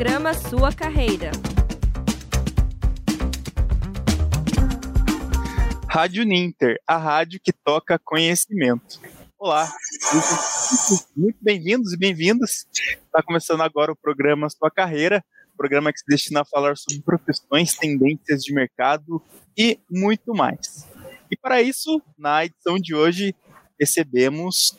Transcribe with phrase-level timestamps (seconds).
[0.00, 1.30] Programa Sua Carreira.
[5.86, 8.98] Rádio Ninter, a rádio que toca conhecimento.
[9.38, 9.70] Olá,
[11.14, 12.66] muito bem-vindos e bem-vindas.
[12.72, 15.22] Está começando agora o programa Sua Carreira,
[15.54, 19.22] programa que se destina a falar sobre profissões, tendências de mercado
[19.54, 20.88] e muito mais.
[21.30, 23.34] E para isso, na edição de hoje,
[23.78, 24.78] recebemos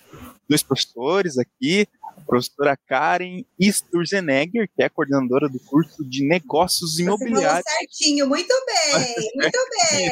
[0.49, 1.88] dois professores aqui,
[2.32, 7.45] professora Karen Sturzenegger, que é coordenadora do curso de Negócios Você Imobiliários.
[7.45, 10.09] Falou certinho, muito bem, muito bem.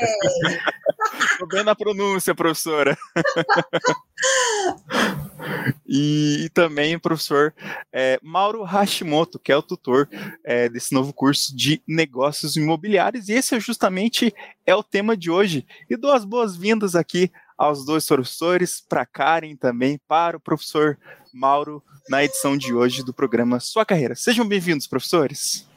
[1.32, 2.98] Estou bem na pronúncia, professora.
[5.88, 7.54] e, e também o professor
[7.94, 10.10] é, Mauro Hashimoto, que é o tutor
[10.44, 13.30] é, desse novo curso de Negócios Imobiliários.
[13.30, 15.66] E esse é justamente é o tema de hoje.
[15.90, 20.98] E dou as boas-vindas aqui aos dois professores, para Karen também, para o professor
[21.34, 24.16] Mauro, na edição de hoje do programa Sua Carreira.
[24.16, 25.68] Sejam bem-vindos, professores.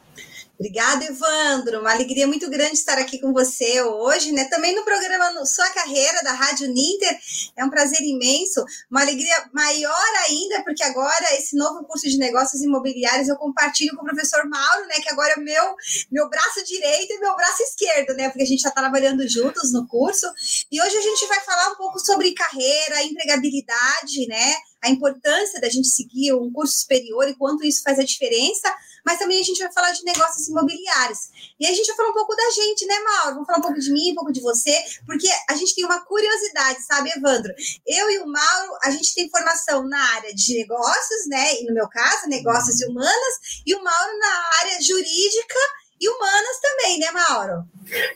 [0.62, 1.80] Obrigada, Evandro.
[1.80, 4.44] Uma alegria muito grande estar aqui com você hoje, né?
[4.44, 7.18] Também no programa Sua Carreira da Rádio Ninter.
[7.56, 8.64] É um prazer imenso.
[8.88, 14.02] Uma alegria maior ainda, porque agora esse novo curso de negócios imobiliários eu compartilho com
[14.02, 14.94] o professor Mauro, né?
[15.02, 15.74] Que agora é meu,
[16.12, 18.28] meu braço direito e meu braço esquerdo, né?
[18.28, 20.32] Porque a gente está trabalhando juntos no curso.
[20.70, 24.54] E hoje a gente vai falar um pouco sobre carreira, empregabilidade, né?
[24.82, 28.68] A importância da gente seguir um curso superior e quanto isso faz a diferença
[29.04, 31.18] mas também a gente vai falar de negócios imobiliários.
[31.58, 33.34] E a gente vai falar um pouco da gente, né, Mauro?
[33.34, 36.00] Vamos falar um pouco de mim, um pouco de você, porque a gente tem uma
[36.04, 37.52] curiosidade, sabe, Evandro?
[37.86, 41.60] Eu e o Mauro, a gente tem formação na área de negócios, né?
[41.60, 45.58] E no meu caso, negócios humanas, e o Mauro na área jurídica
[46.02, 47.64] e humanas também, né, Mauro?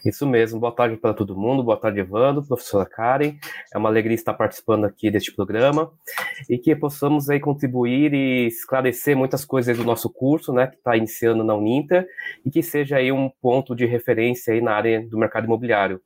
[0.05, 0.59] Isso mesmo.
[0.59, 1.63] Boa tarde para todo mundo.
[1.63, 3.39] Boa tarde, Evandro, professora Karen.
[3.73, 5.93] É uma alegria estar participando aqui deste programa
[6.51, 10.97] e que possamos aí contribuir e esclarecer muitas coisas do nosso curso, né, que está
[10.97, 12.09] iniciando na Uninter
[12.45, 16.01] e que seja aí um ponto de referência aí na área do mercado imobiliário.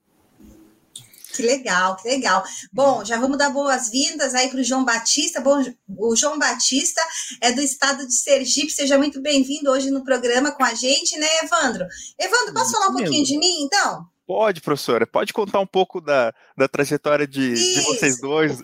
[1.34, 2.42] Que legal, que legal.
[2.72, 5.41] Bom, já vamos dar boas-vindas aí para o João Batista.
[5.41, 5.62] Bom,
[5.96, 7.00] o João Batista
[7.41, 8.72] é do estado de Sergipe.
[8.72, 11.86] Seja muito bem-vindo hoje no programa com a gente, né, Evandro?
[12.18, 14.06] Evandro, posso falar um pouquinho de mim, então?
[14.26, 15.06] Pode, professora.
[15.06, 18.60] Pode contar um pouco da, da trajetória de, de vocês dois,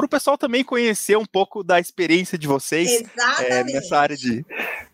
[0.00, 3.02] para o pessoal também conhecer um pouco da experiência de vocês
[3.40, 4.44] é, nessa área de,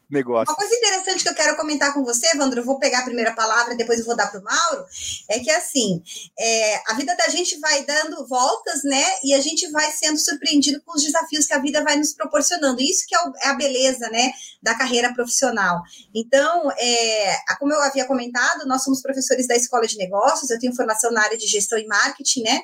[0.09, 0.53] negócio.
[0.53, 3.33] Uma coisa interessante que eu quero comentar com você, Evandro, eu vou pegar a primeira
[3.33, 4.87] palavra, depois eu vou dar para o Mauro,
[5.29, 6.03] é que assim,
[6.39, 9.05] é, a vida da gente vai dando voltas, né?
[9.25, 12.81] E a gente vai sendo surpreendido com os desafios que a vida vai nos proporcionando.
[12.81, 15.83] Isso que é, o, é a beleza, né, da carreira profissional.
[16.15, 20.75] Então, é, como eu havia comentado, nós somos professores da Escola de Negócios, eu tenho
[20.75, 22.61] formação na área de gestão e marketing, né?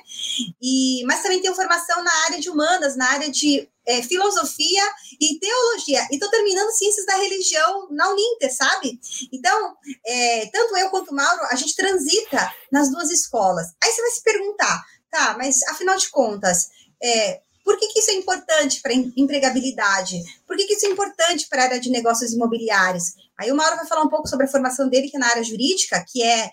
[0.61, 4.83] E, mas também tenho formação na área de humanas, na área de é, filosofia
[5.19, 6.07] e teologia.
[6.11, 8.99] E estou terminando ciências da religião na Uninter, sabe?
[9.31, 13.67] Então, é, tanto eu quanto o Mauro, a gente transita nas duas escolas.
[13.83, 16.69] Aí você vai se perguntar, tá, mas afinal de contas,
[17.01, 20.21] é, por que, que isso é importante para empregabilidade?
[20.45, 23.13] Por que, que isso é importante para a área de negócios imobiliários?
[23.37, 25.43] Aí o Mauro vai falar um pouco sobre a formação dele, que é na área
[25.43, 26.51] jurídica, que é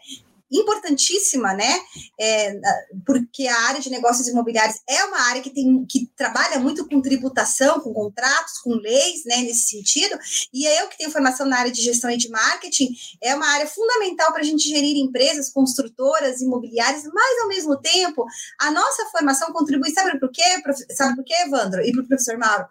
[0.50, 1.80] importantíssima, né?
[2.18, 2.58] É,
[3.06, 7.00] porque a área de negócios imobiliários é uma área que tem que trabalha muito com
[7.00, 9.38] tributação, com contratos, com leis, né?
[9.38, 10.18] Nesse sentido.
[10.52, 12.88] E eu que tenho formação na área de gestão e de marketing,
[13.22, 18.24] é uma área fundamental para a gente gerir empresas, construtoras, imobiliárias, mas ao mesmo tempo
[18.58, 20.42] a nossa formação contribui, sabe por quê?
[20.90, 21.80] Sabe por quê, Evandro?
[21.82, 22.66] E para o professor Mauro?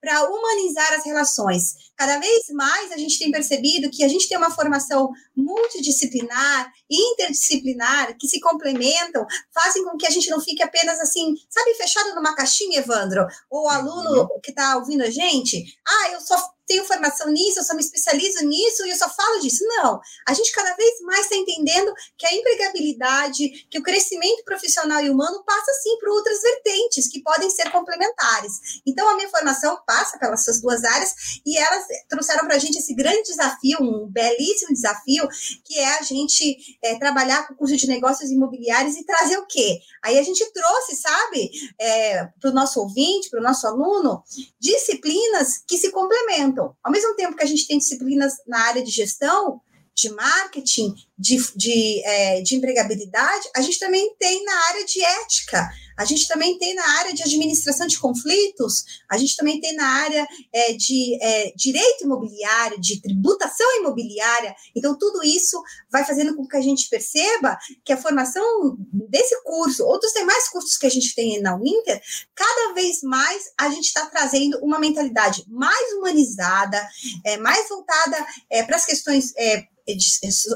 [0.00, 1.74] Para humanizar as relações.
[1.96, 8.16] Cada vez mais a gente tem percebido que a gente tem uma formação multidisciplinar, interdisciplinar,
[8.18, 12.34] que se complementam, fazem com que a gente não fique apenas assim, sabe, fechado numa
[12.34, 13.26] caixinha, Evandro?
[13.50, 14.40] Ou o aluno uhum.
[14.42, 18.44] que está ouvindo a gente, ah, eu só tenho formação nisso, eu só me especializo
[18.44, 19.64] nisso e eu só falo disso.
[19.66, 20.00] Não.
[20.26, 25.10] A gente cada vez mais está entendendo que a empregabilidade, que o crescimento profissional e
[25.10, 28.80] humano passa sim por outras vertentes que podem ser complementares.
[28.86, 31.14] Então, a minha formação passa pelas suas duas áreas
[31.44, 35.28] e elas trouxeram para a gente esse grande desafio, um belíssimo desafio,
[35.64, 39.46] que é a gente é, trabalhar com o curso de negócios imobiliários e trazer o
[39.46, 39.78] quê?
[40.02, 41.50] Aí a gente trouxe, sabe,
[41.80, 44.22] é, para o nosso ouvinte, para o nosso aluno,
[44.58, 46.55] disciplinas que se complementam.
[46.82, 49.60] Ao mesmo tempo que a gente tem disciplinas na área de gestão,
[49.94, 55.68] de marketing, de, de, é, de empregabilidade, a gente também tem na área de ética,
[55.96, 59.86] a gente também tem na área de administração de conflitos, a gente também tem na
[59.86, 64.54] área é, de é, direito imobiliário, de tributação imobiliária.
[64.74, 69.84] Então, tudo isso vai fazendo com que a gente perceba que a formação desse curso,
[69.84, 72.00] outros demais cursos que a gente tem na Uninter,
[72.34, 76.86] cada vez mais a gente está trazendo uma mentalidade mais humanizada,
[77.24, 78.16] é, mais voltada
[78.50, 79.64] é, para as questões é,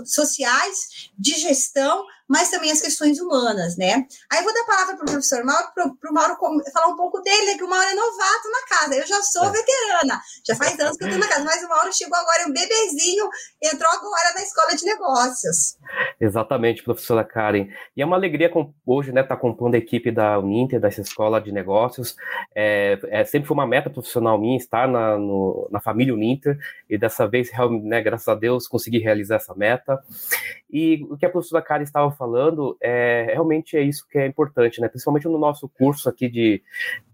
[0.05, 4.07] sociais, de gestão, mas também as questões humanas, né?
[4.31, 6.37] Aí eu vou dar a palavra para o professor Mauro, para o Mauro
[6.73, 8.95] falar um pouco dele, que o Mauro é novato na casa.
[8.95, 9.51] Eu já sou é.
[9.51, 12.47] veterana, já faz anos que eu estou na casa, mas o Mauro chegou agora, é
[12.47, 13.29] um bebezinho,
[13.61, 15.77] entrou agora na escola de negócios.
[16.21, 17.69] Exatamente, professora Karen.
[17.97, 18.49] E é uma alegria
[18.87, 22.15] hoje, né, estar tá compondo a equipe da Uninter, dessa escola de negócios.
[22.55, 26.57] É, é, sempre foi uma meta profissional minha estar na, no, na família Uninter,
[26.89, 27.51] e dessa vez,
[27.83, 30.01] né, graças a Deus, consegui realizar essa meta.
[30.73, 34.79] E o que a professora Karen estava falando, é, realmente é isso que é importante,
[34.79, 34.89] né?
[34.89, 36.63] Principalmente no nosso curso aqui de,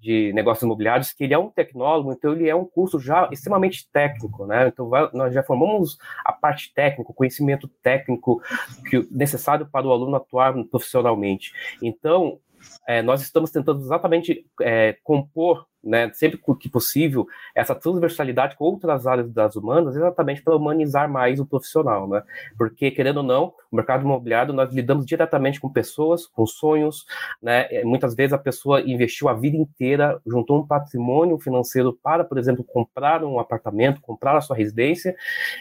[0.00, 3.88] de negócios imobiliários, que ele é um tecnólogo, então ele é um curso já extremamente
[3.92, 4.66] técnico, né?
[4.66, 8.42] Então vai, nós já formamos a parte técnica, o conhecimento técnico
[8.90, 11.52] que, necessário para o aluno atuar profissionalmente.
[11.80, 12.40] Então,
[12.86, 19.06] é, nós estamos tentando exatamente é, compor né, sempre que possível, essa transversalidade com outras
[19.06, 22.22] áreas das humanas, exatamente para humanizar mais o profissional, né?
[22.58, 27.06] Porque, querendo ou não, o mercado imobiliário, nós lidamos diretamente com pessoas, com sonhos,
[27.40, 27.68] né?
[27.84, 32.64] Muitas vezes a pessoa investiu a vida inteira, juntou um patrimônio financeiro para, por exemplo,
[32.64, 35.14] comprar um apartamento, comprar a sua residência,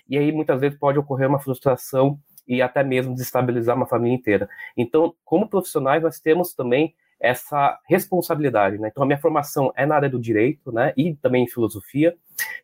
[0.09, 4.49] e aí muitas vezes pode ocorrer uma frustração e até mesmo desestabilizar uma família inteira.
[4.75, 8.89] Então, como profissionais, nós temos também essa responsabilidade, né?
[8.91, 10.93] Então a minha formação é na área do direito, né?
[10.97, 12.15] E também em filosofia.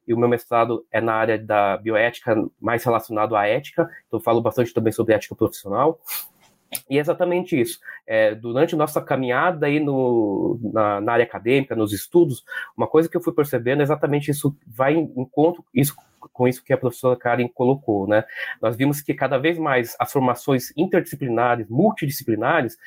[0.08, 3.90] E o meu mestrado é na área da bioética, mais relacionado à ética.
[4.08, 6.00] Então eu falo bastante também sobre ética profissional.
[6.90, 7.80] E é exatamente isso.
[8.08, 12.46] É, durante nossa caminhada aí no, na, na, área acadêmica, nos estudos,
[12.76, 15.96] uma coisa que eu fui percebendo é exatamente isso vai em encontro isso,
[16.32, 18.24] com isso que a professora Karen colocou, né?
[18.62, 22.78] Nós vimos que cada vez mais as formações interdisciplinares, multidisciplinares,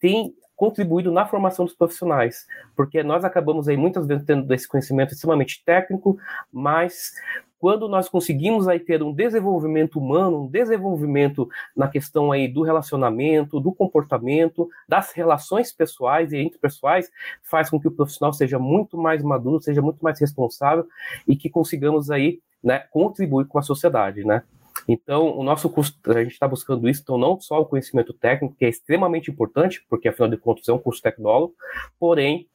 [0.00, 2.44] têm contribuído na formação dos profissionais,
[2.74, 6.18] porque nós acabamos aí muitas vezes tendo esse conhecimento extremamente técnico,
[6.52, 7.12] mas
[7.58, 13.60] quando nós conseguimos aí ter um desenvolvimento humano, um desenvolvimento na questão aí do relacionamento,
[13.60, 17.10] do comportamento, das relações pessoais e interpessoais,
[17.42, 20.86] faz com que o profissional seja muito mais maduro, seja muito mais responsável
[21.26, 24.42] e que consigamos aí, né, contribuir com a sociedade, né?
[24.86, 28.54] Então, o nosso curso, a gente está buscando isso, então não só o conhecimento técnico,
[28.56, 31.54] que é extremamente importante, porque afinal de contas é um curso tecnólogo,
[31.98, 32.46] porém,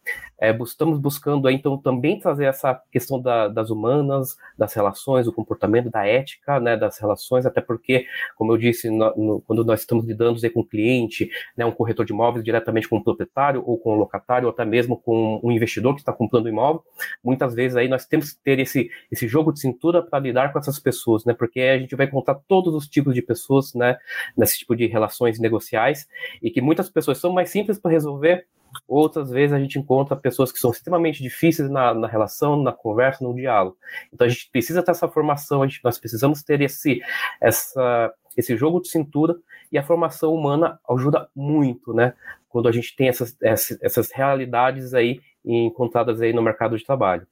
[0.44, 5.32] é, estamos buscando aí, então também trazer essa questão da, das humanas, das relações, do
[5.32, 8.06] comportamento, da ética, né, das relações, até porque,
[8.36, 12.06] como eu disse, no, no, quando nós estamos lidando com o cliente, né, um corretor
[12.06, 15.50] de imóveis diretamente com o proprietário ou com o locatário, ou até mesmo com um
[15.50, 16.84] investidor que está comprando o imóvel,
[17.24, 20.60] muitas vezes aí nós temos que ter esse, esse jogo de cintura para lidar com
[20.60, 23.98] essas pessoas, né, porque a gente vai encontrar todos os tipos de pessoas, né,
[24.36, 26.06] nesse tipo de relações negociais,
[26.42, 28.46] e que muitas pessoas são mais simples para resolver,
[28.88, 33.24] outras vezes a gente encontra pessoas que são extremamente difíceis na, na relação, na conversa,
[33.24, 33.78] no diálogo.
[34.12, 37.02] Então a gente precisa ter essa formação, a gente, nós precisamos ter esse,
[37.42, 39.36] essa, esse jogo de cintura,
[39.72, 42.14] e a formação humana ajuda muito, né,
[42.48, 47.26] quando a gente tem essas, essas, essas realidades aí encontradas aí no mercado de trabalho.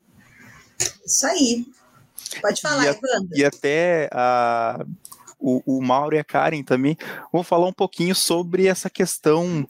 [1.06, 1.66] Isso aí.
[2.42, 2.90] Pode falar, e,
[3.36, 4.84] E até a,
[5.42, 6.96] o, o Mauro e a Karen também
[7.34, 9.68] vão falar um pouquinho sobre essa questão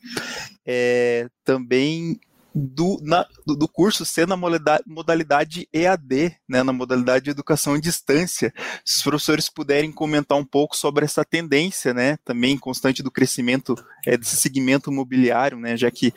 [0.66, 2.20] é, também
[2.54, 8.54] do, na, do, curso ser na modalidade, EAD, né, na modalidade de educação à distância.
[8.86, 13.76] Se os professores puderem comentar um pouco sobre essa tendência, né, também constante do crescimento
[14.06, 16.14] é, desse segmento imobiliário, né, já que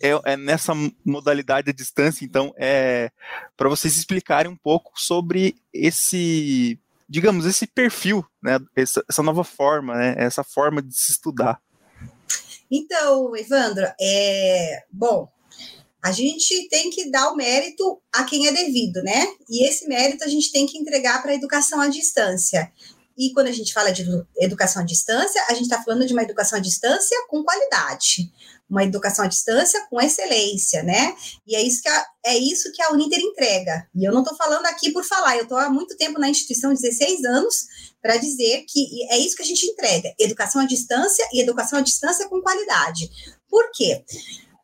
[0.00, 0.72] é, é nessa
[1.04, 3.10] modalidade à distância, então, é
[3.56, 9.94] para vocês explicarem um pouco sobre esse, digamos, esse perfil, né, essa, essa nova forma,
[9.94, 11.60] né, essa forma de se estudar.
[12.70, 15.28] Então, Evandro, é bom.
[16.02, 19.26] A gente tem que dar o mérito a quem é devido, né?
[19.48, 22.70] E esse mérito a gente tem que entregar para a educação à distância.
[23.16, 24.04] E quando a gente fala de
[24.38, 28.32] educação à distância, a gente está falando de uma educação à distância com qualidade,
[28.68, 31.14] uma educação à distância com excelência, né?
[31.46, 33.88] E é isso que a, é isso que a Uninter entrega.
[33.94, 36.74] E eu não estou falando aqui por falar, eu estou há muito tempo na instituição,
[36.74, 37.66] 16 anos,
[38.02, 41.82] para dizer que é isso que a gente entrega: educação à distância e educação à
[41.82, 43.08] distância com qualidade.
[43.48, 44.04] Por quê?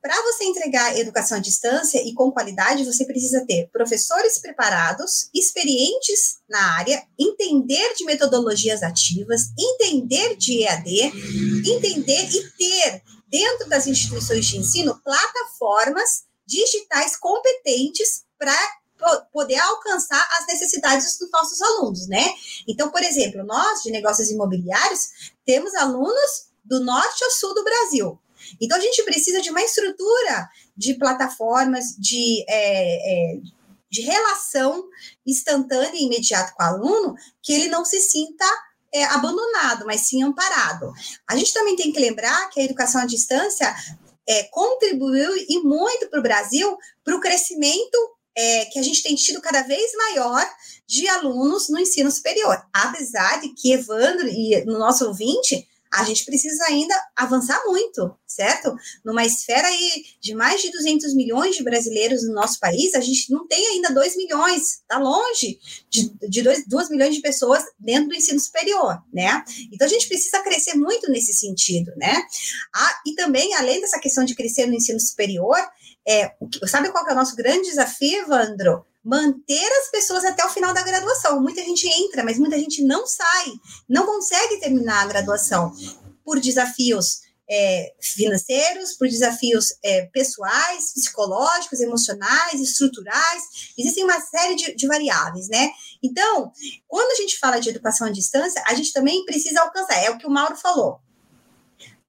[0.02, 6.38] Para você entregar educação à distância e com qualidade, você precisa ter professores preparados, experientes
[6.49, 11.12] na área, entender de metodologias ativas, entender de EAD,
[11.66, 18.57] entender e ter dentro das instituições de ensino, plataformas digitais competentes para
[19.33, 22.35] poder alcançar as necessidades dos nossos alunos, né?
[22.66, 28.19] Então, por exemplo, nós de negócios imobiliários temos alunos do norte ao sul do Brasil.
[28.61, 33.40] Então, a gente precisa de uma estrutura de plataformas, de, é, é,
[33.90, 34.85] de relação
[35.26, 38.47] instantânea e imediata com o aluno, que ele não se sinta
[38.92, 40.92] é, abandonado, mas sim amparado.
[41.28, 43.75] A gente também tem que lembrar que a educação à distância
[44.28, 47.99] é, contribuiu e muito para o Brasil para o crescimento
[48.37, 50.47] é, que a gente tem tido cada vez maior
[50.87, 52.62] de alunos no ensino superior.
[52.73, 58.75] Apesar de que Evandro e no nosso ouvinte a gente precisa ainda avançar muito, certo?
[59.04, 63.32] Numa esfera aí de mais de 200 milhões de brasileiros no nosso país, a gente
[63.32, 68.09] não tem ainda 2 milhões, está longe de, de 2, 2 milhões de pessoas dentro
[68.09, 69.44] do ensino superior, né?
[69.73, 72.23] Então a gente precisa crescer muito nesse sentido, né?
[72.75, 75.59] Ah, e também, além dessa questão de crescer no ensino superior,
[76.06, 76.32] é,
[76.66, 78.87] sabe qual é o nosso grande desafio, Evandro?
[79.04, 81.40] Manter as pessoas até o final da graduação.
[81.40, 83.52] Muita gente entra, mas muita gente não sai,
[83.88, 85.73] não consegue terminar a graduação
[86.25, 93.73] por desafios é, financeiros, por desafios é, pessoais, psicológicos, emocionais, estruturais.
[93.76, 95.71] Existem uma série de, de, variáveis, né?
[96.00, 96.52] Então,
[96.87, 100.19] quando a gente fala de educação à distância, a gente também precisa alcançar, é o
[100.19, 101.00] que o Mauro falou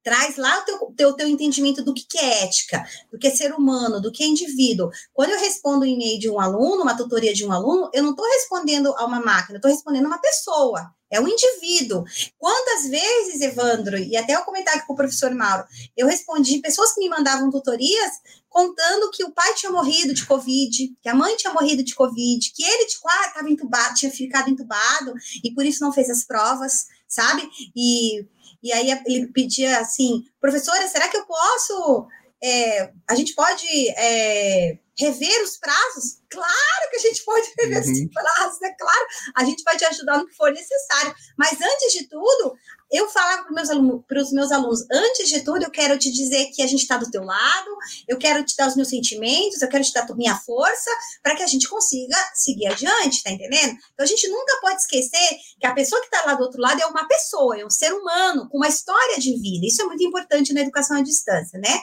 [0.04, 3.32] traz lá o teu, teu, teu entendimento do que, que é ética, do que é
[3.32, 4.90] ser humano, do que é indivíduo.
[5.14, 8.12] Quando eu respondo um e-mail de um aluno, uma tutoria de um aluno, eu não
[8.12, 10.94] estou respondendo a uma máquina, eu estou respondendo a uma pessoa.
[11.12, 12.06] É um indivíduo.
[12.38, 15.66] Quantas vezes, Evandro, e até o comentário com o professor Mauro,
[15.96, 18.12] eu respondi pessoas que me mandavam tutorias
[18.48, 22.52] contando que o pai tinha morrido de Covid, que a mãe tinha morrido de Covid,
[22.54, 26.24] que ele estava tipo, ah, entubado, tinha ficado entubado e por isso não fez as
[26.24, 27.50] provas, sabe?
[27.76, 28.26] E
[28.62, 32.08] e aí ele pedia assim, professora, será que eu posso?
[32.44, 36.22] É, a gente pode é, rever os prazos?
[36.30, 37.92] Claro que a gente pode rever uhum.
[37.92, 39.08] os prazos, é claro.
[39.36, 41.14] A gente vai te ajudar no que for necessário.
[41.38, 42.56] Mas antes de tudo,
[42.92, 43.70] eu falava para os
[44.12, 47.10] meus, meus alunos, antes de tudo, eu quero te dizer que a gente está do
[47.10, 47.70] teu lado,
[48.06, 50.90] eu quero te dar os meus sentimentos, eu quero te dar a minha força,
[51.24, 53.78] para que a gente consiga seguir adiante, tá entendendo?
[53.94, 56.82] Então a gente nunca pode esquecer que a pessoa que está lá do outro lado
[56.82, 59.66] é uma pessoa, é um ser humano, com uma história de vida.
[59.66, 61.82] Isso é muito importante na educação à distância, né?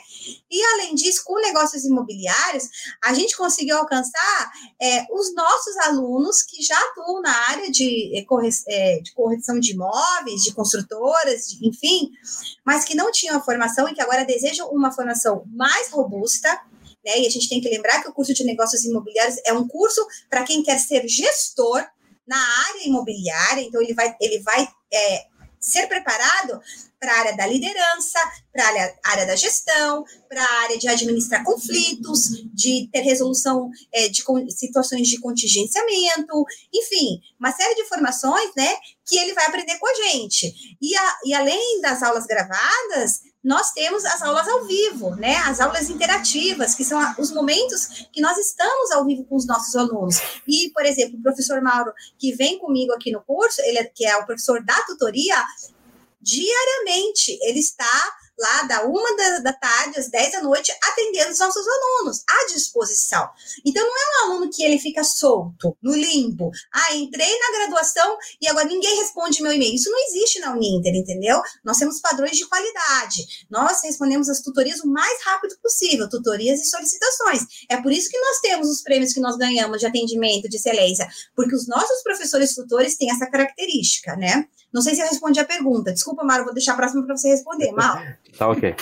[0.50, 2.64] E além disso, com negócios imobiliários,
[3.02, 8.24] a gente conseguiu alcançar é, os nossos alunos que já atuam na área de, é,
[8.68, 11.14] é, de correção de imóveis, de construtor
[11.62, 12.10] enfim,
[12.64, 16.48] mas que não tinham a formação e que agora desejam uma formação mais robusta,
[17.04, 17.18] né?
[17.20, 20.04] E a gente tem que lembrar que o curso de negócios imobiliários é um curso
[20.28, 21.84] para quem quer ser gestor
[22.26, 25.26] na área imobiliária, então ele vai, ele vai é,
[25.58, 26.60] ser preparado
[27.00, 28.18] para a área da liderança,
[28.52, 33.70] para a área, área, da gestão, para a área de administrar conflitos, de ter resolução
[33.92, 38.76] é, de situações de contingenciamento, enfim, uma série de formações, né,
[39.06, 40.52] que ele vai aprender com a gente.
[40.80, 45.36] E, a, e além das aulas gravadas, nós temos as aulas ao vivo, né?
[45.36, 49.74] As aulas interativas, que são os momentos que nós estamos ao vivo com os nossos
[49.76, 50.16] alunos.
[50.46, 54.04] E, por exemplo, o professor Mauro, que vem comigo aqui no curso, ele é, que
[54.04, 55.36] é o professor da tutoria,
[56.20, 57.38] diariamente.
[57.42, 61.66] Ele está lá da uma da, da, tarde às 10 da noite, atendendo os nossos
[61.66, 63.28] alunos, à disposição.
[63.64, 66.50] Então, não é um aluno que ele fica solto, no limbo.
[66.72, 69.74] Ah, entrei na graduação e agora ninguém responde meu e-mail.
[69.74, 71.40] Isso não existe na Uninter, entendeu?
[71.64, 73.46] Nós temos padrões de qualidade.
[73.50, 77.42] Nós respondemos as tutorias o mais rápido possível, tutorias e solicitações.
[77.68, 81.08] É por isso que nós temos os prêmios que nós ganhamos de atendimento, de excelência,
[81.34, 84.46] porque os nossos professores tutores têm essa característica, né?
[84.72, 85.92] Não sei se eu respondi a pergunta.
[85.92, 87.72] Desculpa, Mara, vou deixar a próxima para você responder.
[87.72, 87.98] Mal.
[88.38, 88.74] tá ok.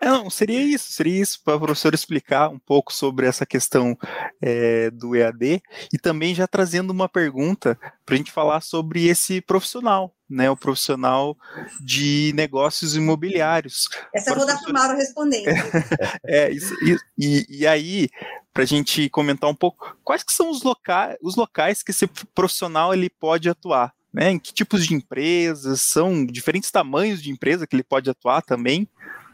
[0.00, 3.98] É, não, seria isso, seria isso para o professor explicar um pouco sobre essa questão
[4.40, 5.60] é, do EAD
[5.92, 10.56] e também já trazendo uma pergunta para a gente falar sobre esse profissional, né, o
[10.56, 11.36] profissional
[11.80, 13.88] de negócios imobiliários.
[14.14, 15.46] Essa eu vou dar para o Mauro respondendo.
[16.24, 16.74] é, isso,
[17.18, 18.08] e, e aí,
[18.52, 22.06] para a gente comentar um pouco, quais que são os, loca os locais que esse
[22.34, 23.92] profissional ele pode atuar?
[24.18, 28.42] Né, em que tipos de empresas, são diferentes tamanhos de empresa que ele pode atuar
[28.42, 28.88] também,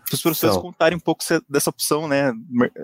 [0.05, 2.31] para os professores contarem um pouco dessa opção né,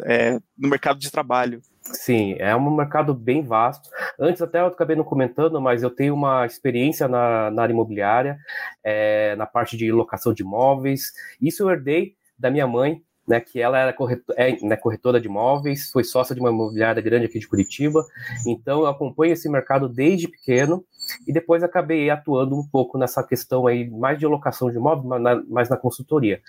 [0.06, 1.60] é, no mercado de trabalho.
[1.82, 3.90] Sim, é um mercado bem vasto.
[4.18, 8.38] Antes até eu acabei não comentando, mas eu tenho uma experiência na, na área imobiliária,
[8.82, 11.12] é, na parte de locação de imóveis.
[11.38, 15.28] Isso eu herdei da minha mãe, né, que ela era corretor, é né, corretora de
[15.28, 18.04] imóveis, foi sócia de uma imobiliária grande aqui de Curitiba,
[18.44, 20.84] então eu acompanho esse mercado desde pequeno,
[21.26, 25.06] e depois acabei atuando um pouco nessa questão aí, mais de locação de imóveis,
[25.48, 26.40] mas na, na consultoria.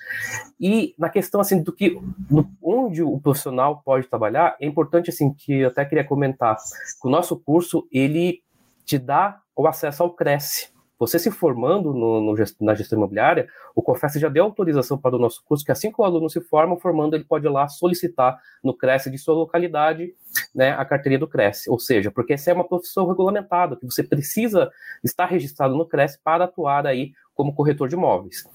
[0.59, 5.31] E na questão, assim, do que, no, onde o profissional pode trabalhar, é importante, assim,
[5.33, 8.41] que eu até queria comentar, que o nosso curso, ele
[8.85, 10.70] te dá o acesso ao Cresce,
[11.01, 15.19] você se formando no, no, na gestão imobiliária, o COFES já deu autorização para o
[15.19, 18.39] nosso curso, que assim que o aluno se forma, formando, ele pode ir lá solicitar
[18.63, 20.13] no Cresce de sua localidade
[20.53, 21.71] né, a carteirinha do Cresce.
[21.71, 24.71] Ou seja, porque essa é uma profissão regulamentada, que você precisa
[25.03, 28.47] estar registrado no Cresce para atuar aí como corretor de imóveis.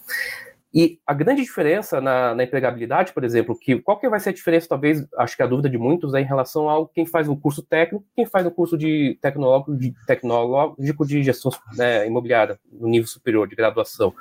[0.76, 4.32] E a grande diferença na, na, empregabilidade, por exemplo, que qual que vai ser a
[4.34, 7.34] diferença, talvez, acho que a dúvida de muitos é em relação ao quem faz um
[7.34, 12.88] curso técnico, quem faz um curso de tecnológico de, tecnológico de gestão né, imobiliária no
[12.88, 14.12] nível superior de graduação.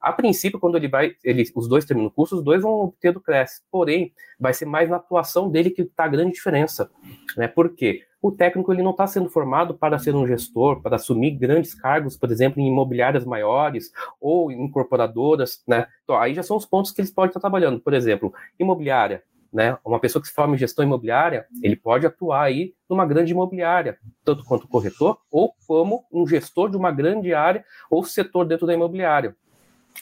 [0.00, 3.12] A princípio, quando ele vai, ele, os dois terminam o curso, os dois vão obter
[3.12, 6.90] do CRES, porém, vai ser mais na atuação dele que está a grande diferença.
[7.36, 7.46] Né?
[7.46, 8.06] Por quê?
[8.22, 12.16] O técnico ele não está sendo formado para ser um gestor, para assumir grandes cargos,
[12.16, 15.86] por exemplo, em imobiliárias maiores ou incorporadoras, né?
[16.04, 17.80] Então, aí já são os pontos que eles podem estar trabalhando.
[17.80, 19.22] Por exemplo, imobiliária,
[19.52, 19.78] né?
[19.84, 23.98] Uma pessoa que se forma em gestão imobiliária, ele pode atuar aí numa grande imobiliária,
[24.24, 28.74] tanto quanto corretor ou como um gestor de uma grande área ou setor dentro da
[28.74, 29.34] imobiliária.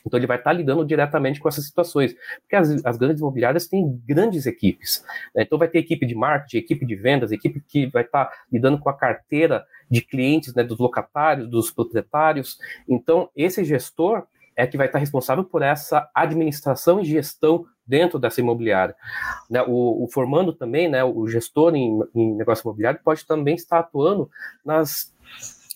[0.05, 4.01] Então ele vai estar lidando diretamente com essas situações, porque as, as grandes imobiliárias têm
[4.07, 5.05] grandes equipes.
[5.35, 5.43] Né?
[5.43, 8.89] Então vai ter equipe de marketing, equipe de vendas, equipe que vai estar lidando com
[8.89, 12.59] a carteira de clientes, né, dos locatários, dos proprietários.
[12.89, 14.27] Então esse gestor
[14.57, 18.95] é que vai estar responsável por essa administração e gestão dentro dessa imobiliária.
[19.49, 23.79] Né, o, o, formando também, né, o gestor em, em negócio imobiliário pode também estar
[23.79, 24.29] atuando
[24.65, 25.13] nas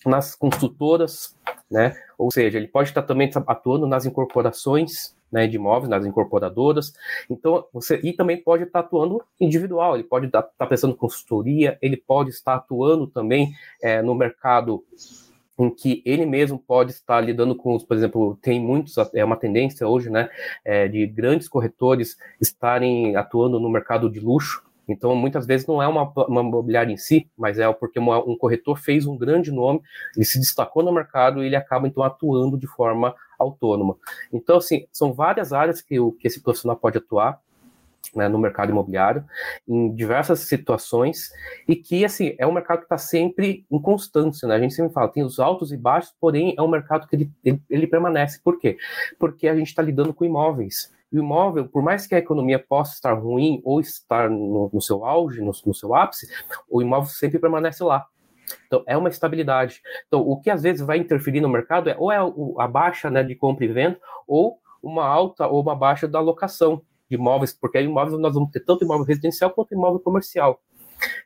[0.04, 1.36] nas construtoras,
[1.72, 1.96] né?
[2.18, 6.92] Ou seja, ele pode estar também atuando nas incorporações né, de imóveis, nas incorporadoras.
[7.28, 9.94] Então, você e também pode estar atuando individual.
[9.94, 11.78] Ele pode estar, prestando consultoria.
[11.80, 14.84] Ele pode estar atuando também é, no mercado
[15.58, 19.86] em que ele mesmo pode estar lidando com, por exemplo, tem muitos, é uma tendência
[19.86, 20.28] hoje, né,
[20.64, 25.88] é, de grandes corretores estarem atuando no mercado de luxo, então, muitas vezes não é
[25.88, 29.80] uma, uma imobiliária em si, mas é porque uma, um corretor fez um grande nome,
[30.16, 33.96] ele se destacou no mercado e ele acaba, então, atuando de forma autônoma.
[34.32, 37.40] Então, assim, são várias áreas que, o, que esse profissional pode atuar,
[38.14, 39.24] né, no mercado imobiliário,
[39.66, 41.30] em diversas situações,
[41.66, 44.56] e que, assim, é um mercado que está sempre em constância, né?
[44.56, 47.30] A gente sempre fala, tem os altos e baixos, porém é um mercado que ele,
[47.44, 48.40] ele, ele permanece.
[48.42, 48.76] Por quê?
[49.18, 52.94] Porque a gente está lidando com imóveis o imóvel, por mais que a economia possa
[52.94, 56.26] estar ruim ou estar no, no seu auge, no, no, seu ápice,
[56.68, 58.06] o imóvel sempre permanece lá.
[58.66, 59.80] Então, é uma estabilidade.
[60.06, 62.18] Então, o que às vezes vai interferir no mercado é ou é
[62.58, 66.82] a baixa né, de compra e venda, ou uma alta ou uma baixa da locação
[67.08, 70.60] de imóveis, porque imóveis nós vamos ter tanto imóvel residencial quanto imóvel comercial.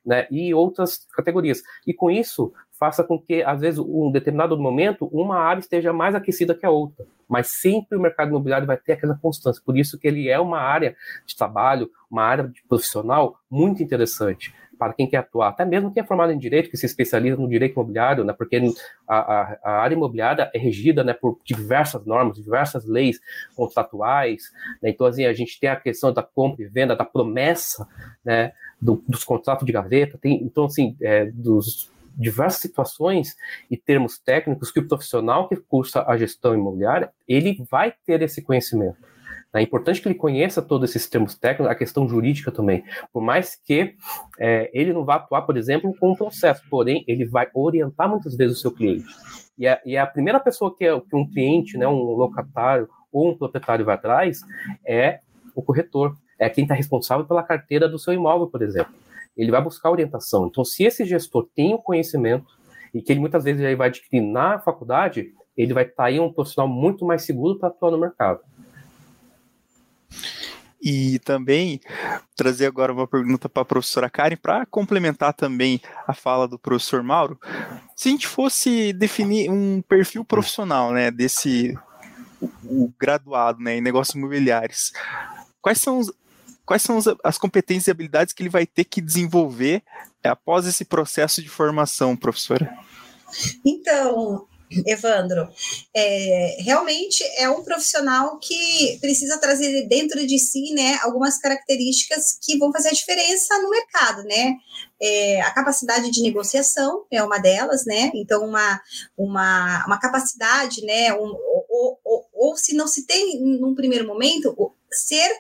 [0.05, 1.63] Né, e outras categorias.
[1.87, 6.15] E com isso, faça com que, às vezes, um determinado momento, uma área esteja mais
[6.15, 7.07] aquecida que a outra.
[7.29, 9.63] Mas sempre o mercado imobiliário vai ter aquela constância.
[9.65, 10.95] Por isso que ele é uma área
[11.27, 16.03] de trabalho, uma área de profissional muito interessante para quem quer atuar, até mesmo quem
[16.03, 18.61] é formado em direito, que se especializa no direito imobiliário, né, porque
[19.09, 23.19] a, a, a área imobiliária é regida né, por diversas normas, diversas leis
[23.55, 27.89] contratuais, né, então assim, a gente tem a questão da compra e venda, da promessa
[28.25, 33.37] né, do, dos contratos de gaveta, tem, então assim, é, dos diversas situações
[33.71, 38.43] e termos técnicos que o profissional que cursa a gestão imobiliária, ele vai ter esse
[38.43, 38.97] conhecimento.
[39.55, 42.85] É importante que ele conheça todos esses termos técnicos, a questão jurídica também.
[43.13, 43.95] Por mais que
[44.39, 48.37] é, ele não vá atuar, por exemplo, com um processo, porém, ele vai orientar muitas
[48.37, 49.07] vezes o seu cliente.
[49.57, 53.31] E a, e a primeira pessoa que, é, que um cliente, né, um locatário ou
[53.31, 54.41] um proprietário vai atrás
[54.85, 55.21] é
[55.55, 56.15] o corretor.
[56.39, 59.06] É quem está responsável pela carteira do seu imóvel, por exemplo
[59.37, 60.47] ele vai buscar orientação.
[60.47, 62.47] Então, se esse gestor tem o conhecimento
[62.95, 66.33] e que ele muitas vezes já vai adquirir na faculdade, ele vai estar aí um
[66.33, 68.41] profissional muito mais seguro para atuar no mercado.
[70.81, 71.81] E também
[72.37, 77.03] trazer agora uma pergunta para a professora Karen, para complementar também a fala do professor
[77.03, 77.41] Mauro.
[77.97, 81.77] Se a gente fosse definir um perfil profissional né, desse
[82.41, 84.93] o, o graduado né, em negócios imobiliários,
[85.61, 86.13] quais são os,
[86.67, 89.83] quais são as competências e habilidades que ele vai ter que desenvolver
[90.23, 92.77] após esse processo de formação, professora?
[93.65, 94.47] Então,
[94.85, 95.49] Evandro,
[95.95, 102.59] é, realmente é um profissional que precisa trazer dentro de si, né, algumas características que
[102.59, 104.55] vão fazer a diferença no mercado, né?
[105.01, 108.11] É, a capacidade de negociação é uma delas, né?
[108.15, 108.81] Então, uma,
[109.17, 111.13] uma, uma capacidade, né?
[111.15, 111.37] Um,
[112.37, 114.55] ou, se não se tem num primeiro momento,
[114.91, 115.31] ser,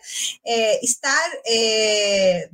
[0.45, 2.49] é, estar é,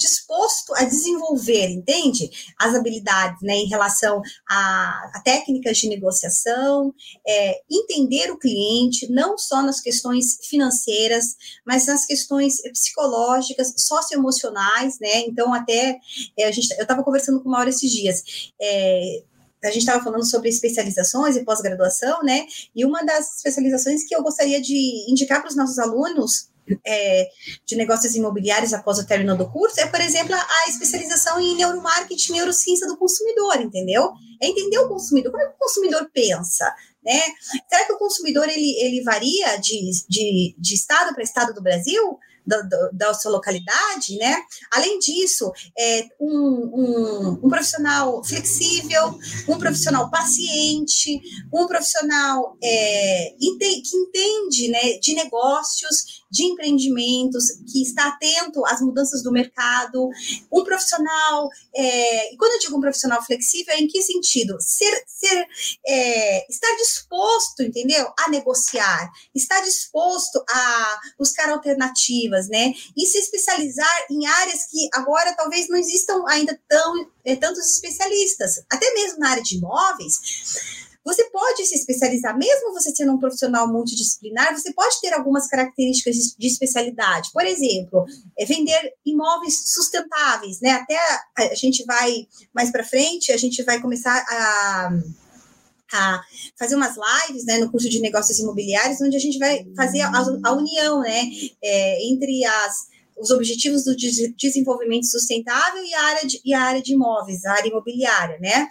[0.00, 2.30] disposto a desenvolver, entende?
[2.58, 6.94] As habilidades né, em relação a, a técnicas de negociação,
[7.26, 15.20] é, entender o cliente, não só nas questões financeiras, mas nas questões psicológicas, socioemocionais, né?
[15.20, 15.98] Então, até
[16.38, 18.52] é, a gente, eu estava conversando com o Mauro esses dias.
[18.60, 19.22] É,
[19.62, 22.46] a gente estava falando sobre especializações e pós-graduação, né?
[22.74, 26.50] E uma das especializações que eu gostaria de indicar para os nossos alunos
[26.86, 27.28] é,
[27.66, 32.32] de negócios imobiliários após o término do curso é, por exemplo, a especialização em neuromarketing,
[32.32, 34.12] neurociência do consumidor, entendeu?
[34.40, 36.72] É entender o consumidor, como é que o consumidor pensa,
[37.04, 37.20] né?
[37.68, 42.18] Será que o consumidor ele, ele varia de, de, de estado para estado do Brasil?
[42.46, 44.36] Da, da, sua localidade, né?
[44.72, 51.20] Além disso, é, um, um, um, profissional flexível, um profissional paciente,
[51.52, 59.22] um profissional é, que entende né, de negócios, de empreendimentos, que está atento às mudanças
[59.22, 60.08] do mercado,
[60.52, 64.56] um profissional, é, e quando eu digo um profissional flexível, é em que sentido?
[64.60, 65.46] Ser, ser
[65.86, 68.12] é, estar disposto, entendeu?
[68.18, 72.72] A negociar, estar disposto a buscar alternativas, né?
[72.96, 78.64] E se especializar em áreas que agora talvez não existam ainda tão, é, tantos especialistas,
[78.70, 80.80] até mesmo na área de imóveis.
[81.04, 86.14] Você pode se especializar, mesmo você sendo um profissional multidisciplinar, você pode ter algumas características
[86.14, 87.30] de, de especialidade.
[87.32, 88.04] Por exemplo,
[88.38, 90.72] é vender imóveis sustentáveis, né?
[90.72, 90.98] Até
[91.38, 94.90] a gente vai mais para frente, a gente vai começar a
[95.92, 96.20] a
[96.58, 100.12] fazer umas lives né, no curso de negócios imobiliários, onde a gente vai fazer a,
[100.44, 101.30] a união né,
[101.62, 103.94] é, entre as, os objetivos do
[104.36, 108.68] desenvolvimento sustentável e a área de, e a área de imóveis, a área imobiliária, né?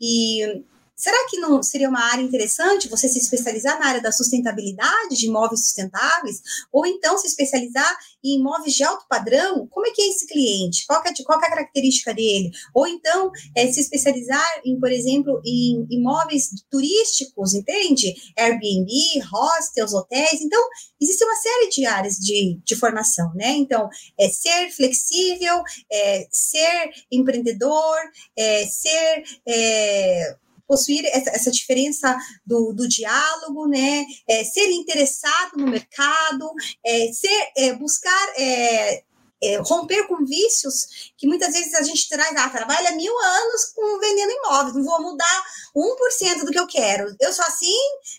[0.00, 0.62] E
[0.96, 5.26] Será que não seria uma área interessante você se especializar na área da sustentabilidade, de
[5.26, 6.40] imóveis sustentáveis?
[6.72, 9.66] Ou então se especializar em imóveis de alto padrão?
[9.68, 10.86] Como é que é esse cliente?
[10.86, 12.50] Qual é, qual é a característica dele?
[12.72, 18.14] Ou então é, se especializar em, por exemplo, em imóveis turísticos, entende?
[18.38, 20.40] Airbnb, hostels, hotéis.
[20.40, 20.62] Então,
[21.00, 23.50] existe uma série de áreas de, de formação, né?
[23.50, 27.96] Então, é ser flexível, é, ser empreendedor,
[28.36, 30.36] é, ser é,
[30.74, 34.04] possuir essa, essa diferença do, do, diálogo, né?
[34.28, 36.50] É, ser interessado no mercado,
[36.84, 39.04] é, ser, é, buscar é,
[39.44, 44.00] é, romper com vícios que muitas vezes a gente traz, ah, trabalha mil anos com
[44.00, 45.44] vendendo imóveis, não vou mudar
[45.76, 47.14] 1% do que eu quero.
[47.20, 47.78] Eu sou assim,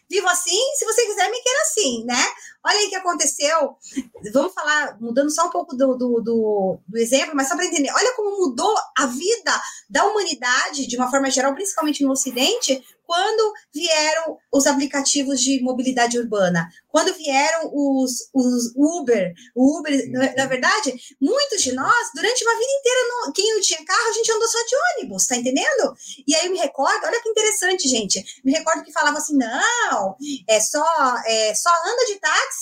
[0.10, 2.26] vivo assim, se você quiser, me queira assim, né?
[2.66, 3.78] Olha aí o que aconteceu.
[4.34, 7.92] Vamos falar, mudando só um pouco do, do, do, do exemplo, mas só para entender.
[7.92, 13.54] Olha como mudou a vida da humanidade, de uma forma geral, principalmente no Ocidente, quando
[13.74, 20.46] vieram os aplicativos de mobilidade urbana, quando vieram os, os Uber, o Uber, na, na,
[20.48, 24.32] verdade, muitos de nós, durante uma vida inteira, não, quem não tinha carro, a gente
[24.32, 25.96] andou só de ônibus, tá entendendo?
[26.28, 30.16] E aí eu me recordo, olha que interessante, gente, me recordo que falava assim, não,
[30.48, 30.84] é só,
[31.28, 32.55] é, só anda de táxi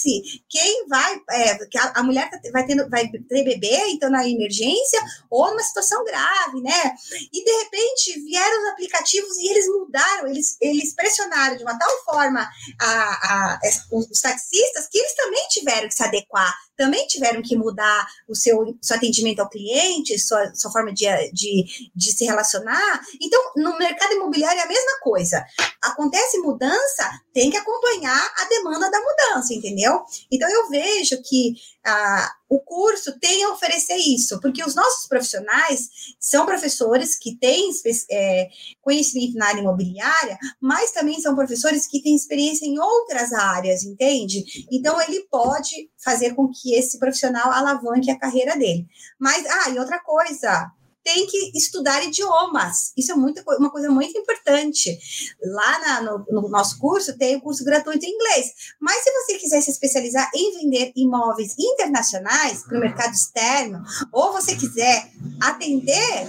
[0.49, 4.99] quem vai, é, a, a mulher tá vai, tendo, vai ter bebê, então na emergência,
[5.29, 6.93] ou numa situação grave, né?
[7.31, 12.03] E de repente vieram os aplicativos e eles mudaram, eles, eles pressionaram de uma tal
[12.05, 12.47] forma
[12.79, 13.59] a, a,
[13.91, 18.77] os taxistas que eles também tiveram que se adequar também tiveram que mudar o seu,
[18.81, 23.01] seu atendimento ao cliente, sua, sua forma de, de, de se relacionar.
[23.21, 25.43] Então, no mercado imobiliário é a mesma coisa.
[25.81, 30.03] Acontece mudança, tem que acompanhar a demanda da mudança, entendeu?
[30.31, 31.55] Então, eu vejo que
[31.85, 37.71] ah, o curso tem a oferecer isso, porque os nossos profissionais são professores que têm
[38.11, 38.49] é,
[38.81, 44.43] conhecimento na área imobiliária, mas também são professores que têm experiência em outras áreas, entende?
[44.71, 48.87] Então, ele pode fazer com que esse profissional alavanque a carreira dele.
[49.17, 50.71] Mas, ah, e outra coisa,
[51.03, 52.93] tem que estudar idiomas.
[52.97, 54.97] Isso é muito, uma coisa muito importante.
[55.43, 58.51] Lá na, no, no, nosso curso tem o curso gratuito em inglês.
[58.79, 64.31] Mas se você quiser se especializar em vender imóveis internacionais para o mercado externo, ou
[64.31, 65.11] você quiser
[65.41, 66.27] atender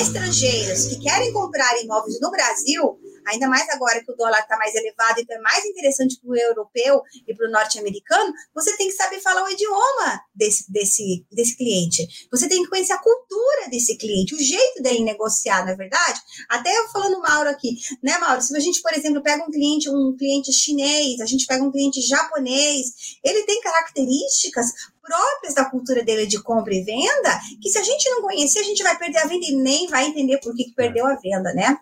[0.00, 4.74] estrangeiros que querem comprar imóveis no Brasil, ainda mais agora que o dólar está mais
[4.74, 8.94] elevado, então é mais interessante para o europeu e para o norte-americano, você tem que
[8.94, 12.28] saber falar o idioma desse, desse, desse cliente.
[12.30, 16.20] Você tem que conhecer a cultura desse cliente, o jeito dele negociar, não é verdade?
[16.48, 18.42] Até eu falando Mauro aqui, né, Mauro?
[18.42, 21.70] Se a gente, por exemplo, pega um cliente, um cliente chinês, a gente pega um
[21.70, 27.78] cliente japonês, ele tem características próprias da cultura dele de compra e venda, que se
[27.78, 30.54] a gente não conhecer, a gente vai perder a venda e nem vai entender por
[30.54, 31.78] que, que perdeu a venda, né?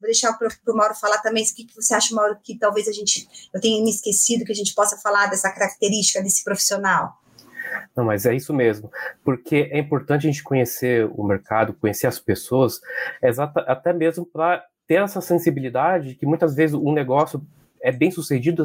[0.00, 2.88] Vou deixar para o Mauro falar também o que, que você acha, Mauro, que talvez
[2.88, 7.18] a gente, eu tenha me esquecido, que a gente possa falar dessa característica desse profissional.
[7.96, 8.90] Não, mas é isso mesmo,
[9.24, 12.80] porque é importante a gente conhecer o mercado, conhecer as pessoas,
[13.66, 17.44] até mesmo para ter essa sensibilidade que muitas vezes um negócio
[17.80, 18.62] é bem sucedido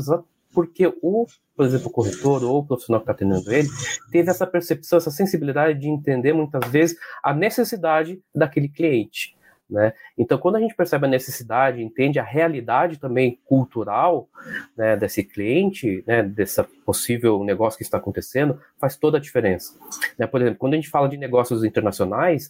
[0.53, 3.69] porque o, por exemplo, o corretor ou o profissional que está atendendo ele
[4.11, 9.37] teve essa percepção, essa sensibilidade de entender muitas vezes a necessidade daquele cliente.
[9.69, 9.93] Né?
[10.17, 14.27] Então, quando a gente percebe a necessidade, entende a realidade também cultural
[14.75, 19.77] né, desse cliente, né, desse possível negócio que está acontecendo, faz toda a diferença.
[20.17, 20.25] Né?
[20.25, 22.49] Por exemplo, quando a gente fala de negócios internacionais,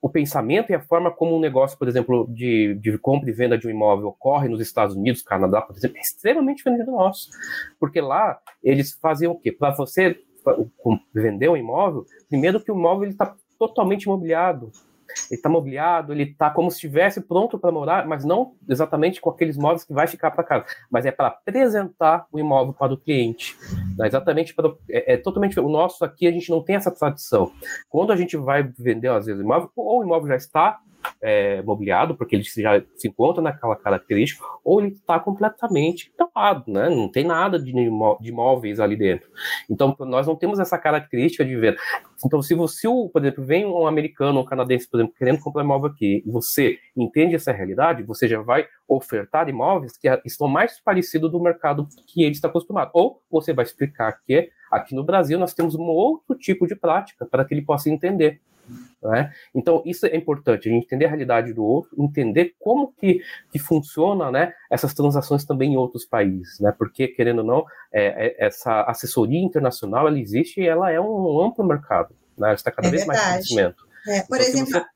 [0.00, 3.58] o pensamento e a forma como um negócio, por exemplo, de, de compra e venda
[3.58, 7.30] de um imóvel ocorre nos Estados Unidos, Canadá, por exemplo, é extremamente diferente do nosso.
[7.78, 9.52] Porque lá eles faziam o quê?
[9.52, 10.18] Para você
[11.14, 14.72] vender um imóvel, primeiro que o imóvel está totalmente imobiliado
[15.30, 19.30] ele está mobiliado, ele está como se estivesse pronto para morar, mas não exatamente com
[19.30, 22.96] aqueles móveis que vai ficar para casa, mas é para apresentar o imóvel para o
[22.96, 23.56] cliente.
[24.00, 27.52] É exatamente para é, é, totalmente o nosso aqui a gente não tem essa tradição.
[27.88, 30.80] Quando a gente vai vender às vezes o imóvel, ou o imóvel já está
[31.20, 36.88] é, mobiliado, porque ele já se encontra naquela característica, ou ele está completamente tapado, né?
[36.88, 39.28] Não tem nada de, de móveis ali dentro.
[39.70, 41.76] Então, nós não temos essa característica de ver.
[42.24, 45.62] Então, se você, por exemplo, vem um americano ou um canadense, por exemplo, querendo comprar
[45.62, 50.80] imóvel aqui, e você entende essa realidade, você já vai ofertar imóveis que estão mais
[50.80, 52.90] parecidos do mercado que ele está acostumado.
[52.94, 57.26] Ou você vai explicar que aqui no Brasil nós temos um outro tipo de prática
[57.26, 58.40] para que ele possa entender.
[59.02, 59.32] Né?
[59.54, 63.58] Então, isso é importante, a gente entender a realidade do outro, entender como que, que
[63.58, 66.72] funciona né, essas transações também em outros países, né?
[66.76, 71.40] porque, querendo ou não, é, é, essa assessoria internacional ela existe e ela é um
[71.40, 72.54] amplo mercado, né?
[72.54, 73.28] está cada é vez verdade.
[73.28, 73.86] mais crescimento.
[74.06, 74.72] É, por então, exemplo...
[74.72, 74.86] Você...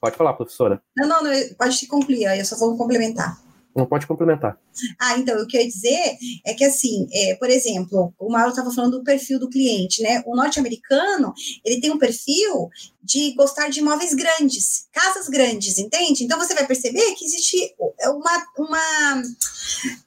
[0.00, 0.82] Pode falar, professora.
[0.96, 3.38] Não, não, não pode concluir, eu só vou complementar.
[3.76, 4.58] Não pode complementar.
[4.98, 8.50] Ah, então, o que eu ia dizer é que, assim, é, por exemplo, o Mauro
[8.50, 10.22] estava falando do perfil do cliente, né?
[10.26, 11.34] O norte-americano,
[11.64, 12.70] ele tem um perfil
[13.02, 16.24] de gostar de imóveis grandes, casas grandes, entende?
[16.24, 19.22] Então, você vai perceber que existe uma, uma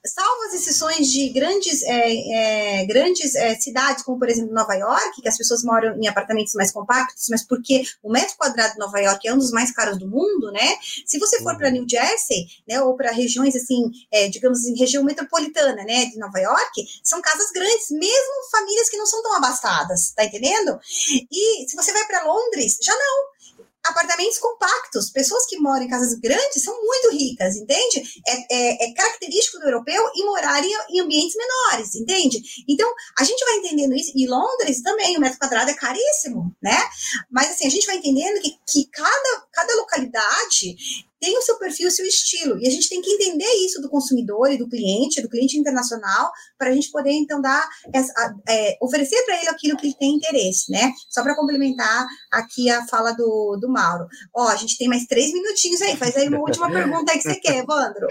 [0.06, 5.22] salvo as exceções de grandes, é, é, grandes é, cidades, como, por exemplo, Nova York,
[5.22, 9.00] que as pessoas moram em apartamentos mais compactos, mas porque o metro quadrado de Nova
[9.00, 10.76] York é um dos mais caros do mundo, né?
[11.06, 11.74] Se você for para uhum.
[11.74, 16.40] New Jersey, né, ou para regiões, assim, é, digamos, em região metropolitana, né, de Nova
[16.40, 20.80] York, são casas grandes, mesmo famílias que não são tão abastadas, tá entendendo?
[21.32, 23.40] E se você vai para Londres, já não
[23.84, 25.10] apartamentos compactos.
[25.10, 28.04] Pessoas que moram em casas grandes são muito ricas, entende?
[28.28, 32.42] É, é, é característico do europeu e morar em, em, ambientes menores, entende?
[32.68, 34.12] Então, a gente vai entendendo isso.
[34.16, 36.78] E Londres também, o metro quadrado é caríssimo, né?
[37.30, 41.88] Mas, assim, a gente vai entendendo que, que cada, cada localidade tem o seu perfil,
[41.88, 42.58] o seu estilo.
[42.60, 46.32] E a gente tem que entender isso do consumidor e do cliente, do cliente internacional,
[46.58, 48.14] para a gente poder, então, dar essa,
[48.48, 50.92] é, oferecer para ele aquilo que ele tem interesse, né?
[51.10, 54.08] Só para complementar aqui a fala do, do Mauro.
[54.36, 55.96] Ó, a gente tem mais três minutinhos aí.
[55.96, 58.08] Faz aí uma última pergunta aí que você quer, Evandro.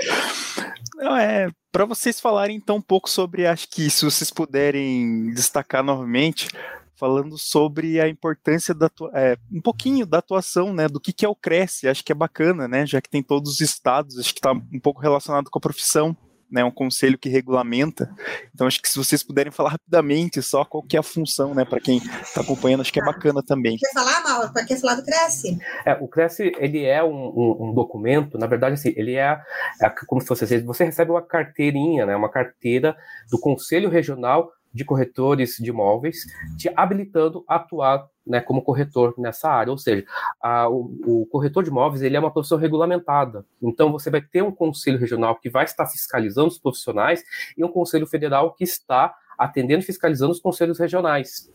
[0.97, 5.83] Não, é, para vocês falarem então um pouco sobre, acho que se vocês puderem destacar
[5.83, 6.49] novamente,
[6.98, 11.28] falando sobre a importância da é, um pouquinho da atuação, né, do que, que é
[11.28, 14.40] o Cresce, acho que é bacana, né, já que tem todos os estados, acho que
[14.40, 16.16] está um pouco relacionado com a profissão,
[16.50, 18.11] né, um conselho que regulamenta.
[18.54, 21.64] Então acho que se vocês puderem falar rapidamente só qual que é a função, né,
[21.64, 23.76] para quem está acompanhando, acho que é bacana também.
[23.76, 24.52] Quer falar, Mauro?
[24.66, 25.58] Quer falar do Cresce?
[25.84, 29.38] É, o Cresce ele é um, um, um, documento, na verdade assim, ele é,
[29.80, 32.96] é como se fosse você recebe uma carteirinha, né, uma carteira
[33.30, 36.26] do Conselho Regional de corretores de imóveis,
[36.57, 39.70] te habilitando a atuar né, como corretor nessa área.
[39.70, 40.04] Ou seja,
[40.40, 43.44] a, o, o, corretor de imóveis ele é uma profissão regulamentada.
[43.62, 47.24] Então, você vai ter um conselho regional que vai estar fiscalizando os profissionais
[47.57, 51.48] e um conselho federal que está atendendo e fiscalizando os conselhos regionais.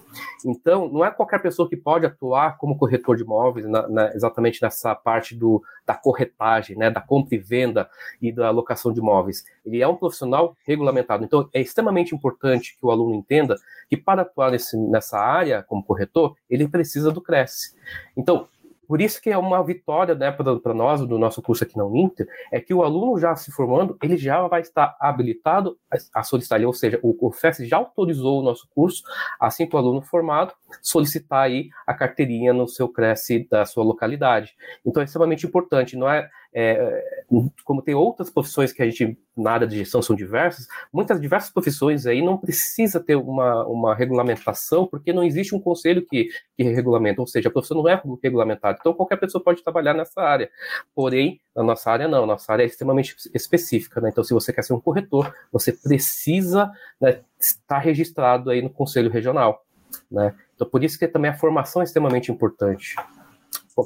[0.46, 4.62] Então, não é qualquer pessoa que pode atuar como corretor de imóveis, na, na, exatamente
[4.62, 7.90] nessa parte do, da corretagem, né, da compra e venda
[8.22, 9.44] e da alocação de imóveis.
[9.66, 11.26] Ele é um profissional regulamentado.
[11.26, 13.56] Então, é extremamente importante que o aluno entenda
[13.90, 17.76] que para atuar nesse, nessa área como corretor, ele precisa do CRES.
[18.16, 18.48] Então,
[18.88, 22.28] por isso que é uma vitória né, para nós, do nosso curso aqui na Uninter,
[22.52, 25.78] é que o aluno já se formando, ele já vai estar habilitado
[26.14, 29.04] a solicitar, ou seja, o, FES já autorizou o nosso curso,
[29.40, 34.56] assim que o aluno formado solicitar aí a carteirinha no seu Cresce da sua localidade.
[34.86, 37.24] Então é extremamente importante, não é, é
[37.64, 41.50] como tem outras profissões que a gente, na área de gestão, são diversas, muitas diversas
[41.50, 46.64] profissões aí não precisa ter uma, uma regulamentação, porque não existe um conselho que, que
[46.64, 48.78] regulamenta, ou seja, a profissão não é regulamentada.
[48.80, 50.50] Então, qualquer pessoa pode trabalhar nessa área.
[50.94, 52.26] Porém, na nossa área, não.
[52.26, 54.00] Nossa área é extremamente específica.
[54.02, 54.10] Né?
[54.10, 59.10] Então, se você quer ser um corretor, você precisa né, estar registrado aí no conselho
[59.10, 59.66] regional.
[60.12, 60.36] Né?
[60.56, 62.96] Então, por isso que também a formação é extremamente importante.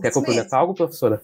[0.01, 1.21] Quer complementar algo, professora?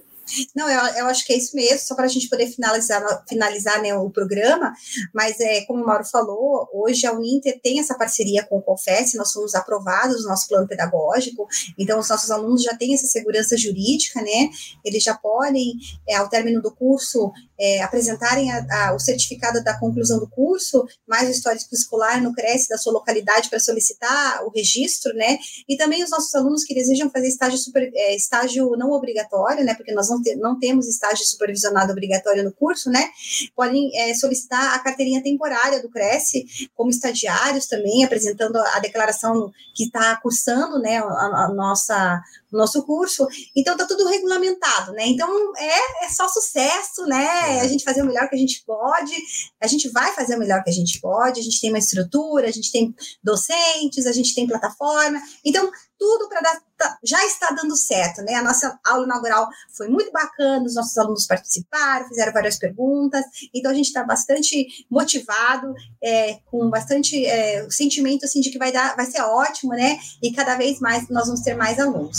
[0.56, 3.82] Não, eu, eu acho que é isso mesmo, só para a gente poder finalizar, finalizar
[3.82, 4.74] né, o programa,
[5.14, 9.14] mas é, como o Mauro falou, hoje a Uninter tem essa parceria com o COFES,
[9.16, 13.58] nós fomos aprovados no nosso plano pedagógico, então os nossos alunos já têm essa segurança
[13.58, 14.50] jurídica, né?
[14.84, 15.74] Eles já podem,
[16.08, 20.86] é, ao término do curso, é, apresentarem a, a, o certificado da conclusão do curso,
[21.08, 25.38] mais o histórico escolar no CRES da sua localidade para solicitar o registro, né?
[25.68, 29.74] E também os nossos alunos que desejam fazer estágio, super, é, estágio não obrigatório, né?
[29.76, 33.10] Porque nós não, te, não temos estágio supervisionado obrigatório no curso, né?
[33.56, 36.46] Podem é, solicitar a carteirinha temporária do Cresce,
[36.76, 40.98] como estagiários também, apresentando a declaração que está cursando, né?
[41.00, 42.22] A, a nossa
[42.58, 43.28] nosso curso.
[43.56, 45.08] Então tá tudo regulamentado, né?
[45.08, 47.58] Então é, é só sucesso, né?
[47.58, 47.62] É.
[47.62, 49.16] A gente fazer o melhor que a gente pode,
[49.62, 52.48] a gente vai fazer o melhor que a gente pode, a gente tem uma estrutura,
[52.48, 55.22] a gente tem docentes, a gente tem plataforma.
[55.46, 58.36] Então, tudo para dar tá, já está dando certo, né?
[58.36, 63.72] A nossa aula inaugural foi muito bacana, os nossos alunos participaram, fizeram várias perguntas, então
[63.72, 68.96] a gente está bastante motivado, é, com bastante é, sentimento assim de que vai dar,
[68.96, 69.98] vai ser ótimo, né?
[70.22, 72.18] E cada vez mais nós vamos ter mais alunos.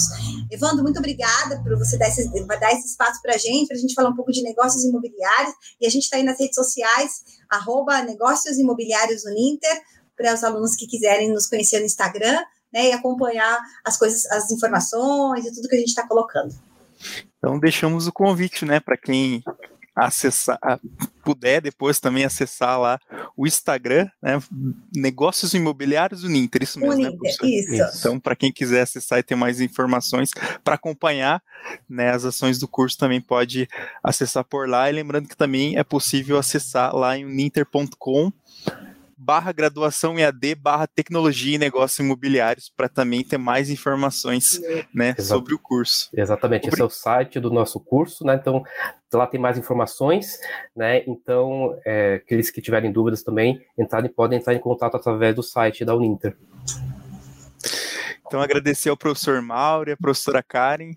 [0.51, 3.81] Evandro, muito obrigada por você dar esse, dar esse espaço para a gente, para a
[3.81, 7.23] gente falar um pouco de negócios imobiliários, e a gente está aí nas redes sociais,
[7.49, 9.83] arroba negócios imobiliários Uninter,
[10.17, 12.41] para os alunos que quiserem nos conhecer no Instagram,
[12.73, 16.55] né, e acompanhar as coisas, as informações e tudo que a gente está colocando.
[17.39, 19.43] Então deixamos o convite, né, para quem
[19.95, 20.59] acessar,
[21.25, 22.99] puder depois também acessar lá
[23.37, 24.41] o Instagram, né,
[24.95, 27.99] Negócios Imobiliários Uninter, isso mesmo, Uninter, né, isso.
[27.99, 30.31] Então, para quem quiser acessar e ter mais informações
[30.63, 31.43] para acompanhar,
[31.89, 33.69] né, as ações do curso também pode
[34.03, 38.33] acessar por lá, e lembrando que também é possível acessar lá em uninter.com
[39.16, 44.61] barra graduação EAD barra tecnologia e negócios imobiliários para também ter mais informações
[44.94, 46.11] né, sobre o curso.
[46.14, 48.35] Exatamente, esse é o site do nosso curso, né?
[48.35, 48.62] Então
[49.12, 50.38] lá tem mais informações,
[50.77, 51.05] né?
[51.07, 55.85] Então é, aqueles que tiverem dúvidas também entrarem, podem entrar em contato através do site
[55.85, 56.37] da Uninter.
[58.27, 60.90] Então, agradecer ao professor Mauro e à professora Karen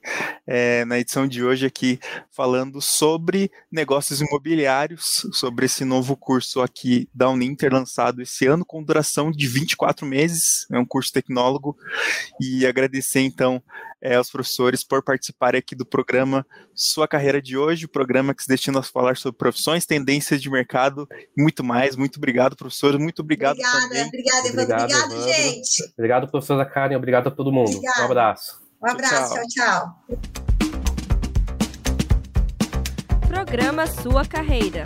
[0.47, 1.99] é, na edição de hoje aqui,
[2.31, 8.81] falando sobre negócios imobiliários, sobre esse novo curso aqui da Uninter, lançado esse ano, com
[8.81, 11.77] duração de 24 meses, é um curso tecnólogo,
[12.41, 13.61] e agradecer, então,
[14.01, 18.43] é, aos professores por participarem aqui do programa Sua Carreira de hoje, o programa que
[18.43, 21.95] se destina a falar sobre profissões, tendências de mercado e muito mais.
[21.95, 22.97] Muito obrigado, professor.
[22.99, 24.05] Muito obrigado obrigada, também.
[24.05, 24.61] Obrigada, Evandro.
[24.61, 25.93] Obrigado, obrigado gente.
[25.97, 26.95] Obrigado, professora Karen.
[26.95, 27.69] Obrigado a todo mundo.
[27.69, 28.01] Obrigada.
[28.01, 28.66] Um abraço.
[28.81, 29.33] Um abraço.
[29.33, 29.43] tchau.
[29.47, 29.95] tchau.
[30.07, 30.17] tchau.
[33.27, 34.83] Programa Sua Carreira.